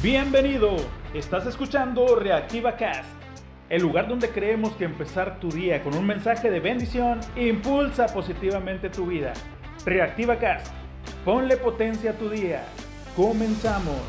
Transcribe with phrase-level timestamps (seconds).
[0.00, 0.76] Bienvenido,
[1.12, 3.10] estás escuchando Reactiva Cast,
[3.68, 8.90] el lugar donde creemos que empezar tu día con un mensaje de bendición impulsa positivamente
[8.90, 9.32] tu vida.
[9.84, 10.72] Reactiva Cast,
[11.24, 12.64] ponle potencia a tu día.
[13.16, 14.00] Comenzamos.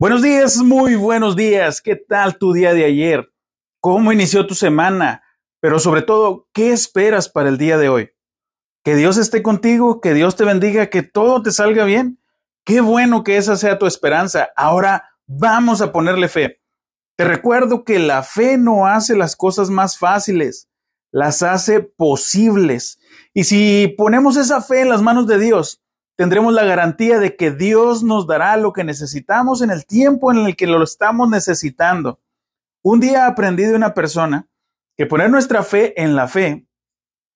[0.00, 1.80] Buenos días, muy buenos días.
[1.80, 3.32] ¿Qué tal tu día de ayer?
[3.80, 5.22] ¿Cómo inició tu semana?
[5.60, 8.10] Pero sobre todo, ¿qué esperas para el día de hoy?
[8.88, 12.18] Que Dios esté contigo, que Dios te bendiga, que todo te salga bien.
[12.64, 14.48] Qué bueno que esa sea tu esperanza.
[14.56, 16.62] Ahora vamos a ponerle fe.
[17.14, 20.70] Te recuerdo que la fe no hace las cosas más fáciles,
[21.10, 22.98] las hace posibles.
[23.34, 25.82] Y si ponemos esa fe en las manos de Dios,
[26.16, 30.46] tendremos la garantía de que Dios nos dará lo que necesitamos en el tiempo en
[30.46, 32.20] el que lo estamos necesitando.
[32.80, 34.48] Un día aprendí de una persona
[34.96, 36.66] que poner nuestra fe en la fe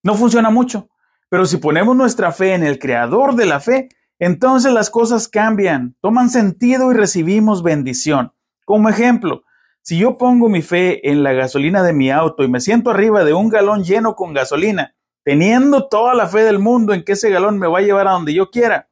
[0.02, 0.88] no funciona mucho.
[1.32, 5.96] Pero si ponemos nuestra fe en el creador de la fe, entonces las cosas cambian,
[6.02, 8.34] toman sentido y recibimos bendición.
[8.66, 9.42] Como ejemplo,
[9.80, 13.24] si yo pongo mi fe en la gasolina de mi auto y me siento arriba
[13.24, 17.30] de un galón lleno con gasolina, teniendo toda la fe del mundo en que ese
[17.30, 18.90] galón me va a llevar a donde yo quiera,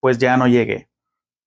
[0.00, 0.88] pues ya no llegué.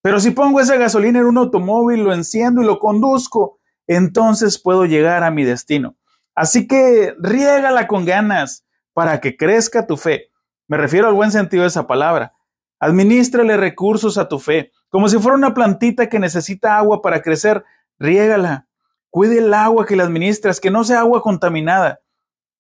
[0.03, 4.86] Pero si pongo esa gasolina en un automóvil, lo enciendo y lo conduzco, entonces puedo
[4.86, 5.97] llegar a mi destino.
[6.36, 10.29] Así que riégala con ganas para que crezca tu fe.
[10.67, 12.33] Me refiero al buen sentido de esa palabra.
[12.79, 17.63] Administrale recursos a tu fe, como si fuera una plantita que necesita agua para crecer,
[17.97, 18.67] riégala.
[19.09, 22.01] Cuide el agua que le administras, que no sea agua contaminada.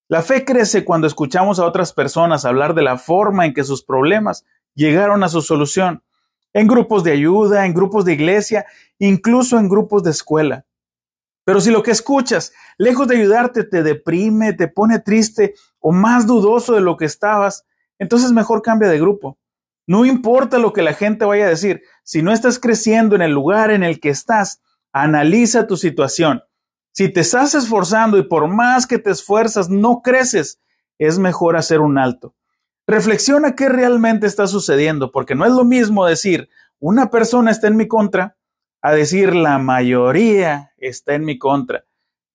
[0.07, 3.83] La fe crece cuando escuchamos a otras personas hablar de la forma en que sus
[3.83, 4.43] problemas
[4.73, 6.03] llegaron a su solución,
[6.53, 8.65] en grupos de ayuda, en grupos de iglesia,
[8.97, 10.65] incluso en grupos de escuela.
[11.49, 16.27] Pero si lo que escuchas, lejos de ayudarte, te deprime, te pone triste o más
[16.27, 17.65] dudoso de lo que estabas,
[17.97, 19.39] entonces mejor cambia de grupo.
[19.87, 23.31] No importa lo que la gente vaya a decir, si no estás creciendo en el
[23.31, 24.61] lugar en el que estás,
[24.93, 26.43] analiza tu situación.
[26.91, 30.61] Si te estás esforzando y por más que te esfuerzas no creces,
[30.99, 32.35] es mejor hacer un alto.
[32.85, 37.75] Reflexiona qué realmente está sucediendo, porque no es lo mismo decir una persona está en
[37.75, 38.37] mi contra
[38.81, 41.85] a decir la mayoría está en mi contra.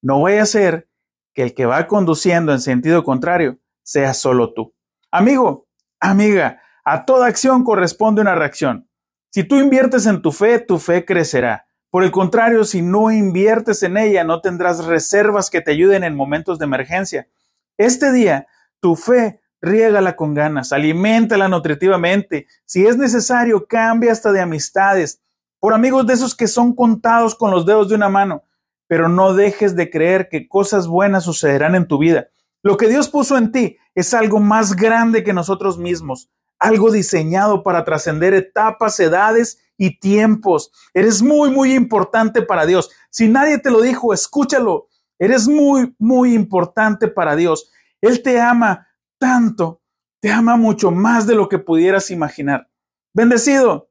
[0.02, 0.88] No voy a ser
[1.32, 4.74] que el que va conduciendo en sentido contrario sea solo tú.
[5.10, 5.68] Amigo,
[6.00, 8.88] amiga, a toda acción corresponde una reacción.
[9.30, 11.66] Si tú inviertes en tu fe, tu fe crecerá.
[11.90, 16.14] Por el contrario, si no inviertes en ella, no tendrás reservas que te ayuden en
[16.14, 17.28] momentos de emergencia.
[17.76, 18.46] Este día,
[18.80, 22.46] tu fe, riégala con ganas, aliméntala nutritivamente.
[22.64, 25.22] Si es necesario, cambia hasta de amistades
[25.64, 28.44] por amigos de esos que son contados con los dedos de una mano,
[28.86, 32.28] pero no dejes de creer que cosas buenas sucederán en tu vida.
[32.62, 37.62] Lo que Dios puso en ti es algo más grande que nosotros mismos, algo diseñado
[37.62, 40.70] para trascender etapas, edades y tiempos.
[40.92, 42.90] Eres muy, muy importante para Dios.
[43.08, 44.88] Si nadie te lo dijo, escúchalo.
[45.18, 47.70] Eres muy, muy importante para Dios.
[48.02, 48.86] Él te ama
[49.16, 49.80] tanto,
[50.20, 52.68] te ama mucho más de lo que pudieras imaginar.
[53.14, 53.88] Bendecido,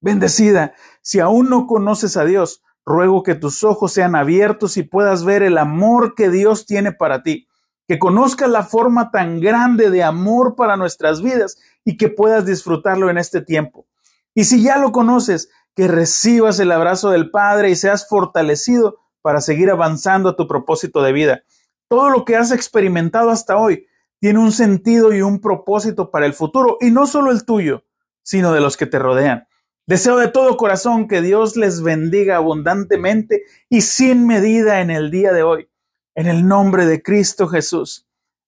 [0.00, 5.24] Bendecida, si aún no conoces a Dios, ruego que tus ojos sean abiertos y puedas
[5.24, 7.48] ver el amor que Dios tiene para ti,
[7.86, 13.10] que conozcas la forma tan grande de amor para nuestras vidas y que puedas disfrutarlo
[13.10, 13.86] en este tiempo.
[14.34, 19.40] Y si ya lo conoces, que recibas el abrazo del Padre y seas fortalecido para
[19.40, 21.42] seguir avanzando a tu propósito de vida.
[21.88, 23.86] Todo lo que has experimentado hasta hoy
[24.20, 27.84] tiene un sentido y un propósito para el futuro, y no solo el tuyo,
[28.22, 29.46] sino de los que te rodean.
[29.90, 35.32] Deseo de todo corazón que Dios les bendiga abundantemente y sin medida en el día
[35.32, 35.68] de hoy.
[36.14, 38.06] En el nombre de Cristo Jesús.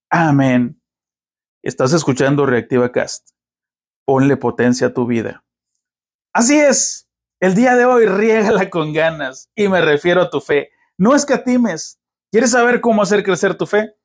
[0.09, 0.81] Amén.
[1.61, 3.31] Estás escuchando Reactiva Cast.
[4.05, 5.45] Ponle potencia a tu vida.
[6.33, 7.09] Así es.
[7.41, 10.71] El día de hoy riégala con ganas y me refiero a tu fe.
[10.97, 12.01] No escatimes.
[12.31, 13.97] ¿Quieres saber cómo hacer crecer tu fe?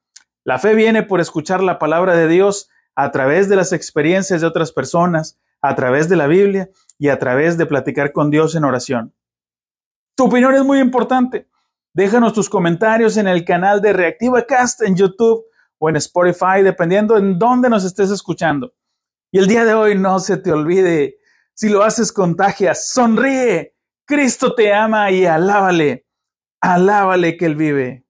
[0.43, 4.47] La fe viene por escuchar la palabra de Dios a través de las experiencias de
[4.47, 8.63] otras personas a través de la Biblia y a través de platicar con Dios en
[8.63, 9.13] oración.
[10.15, 11.47] Tu opinión es muy importante.
[11.93, 15.45] Déjanos tus comentarios en el canal de Reactiva Cast en YouTube
[15.77, 18.73] o en Spotify, dependiendo en dónde nos estés escuchando.
[19.31, 21.17] Y el día de hoy no se te olvide,
[21.53, 23.75] si lo haces contagia, sonríe.
[24.05, 26.07] Cristo te ama y alábale,
[26.61, 28.06] alábale que Él vive.